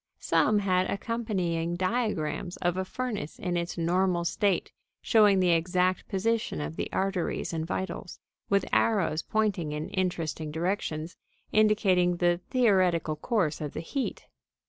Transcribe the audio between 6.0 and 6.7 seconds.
position